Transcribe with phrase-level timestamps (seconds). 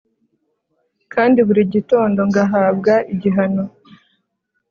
[1.13, 3.63] kandi buri gitondo ngahabwa igihano